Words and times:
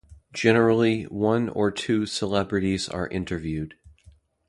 Generally, 0.33 1.03
one 1.09 1.47
or 1.49 1.69
two 1.69 2.07
celebrities 2.07 2.89
are 2.89 3.07
interviewed. 3.09 3.75